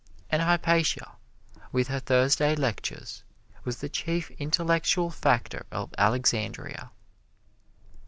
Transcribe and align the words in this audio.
And 0.31 0.41
Hypatia, 0.41 1.11
with 1.71 1.87
her 1.89 1.99
Thursday 1.99 2.55
lectures, 2.55 3.21
was 3.63 3.81
the 3.81 3.87
chief 3.87 4.31
intellectual 4.39 5.11
factor 5.11 5.67
of 5.71 5.93
Alexandria. 5.95 6.89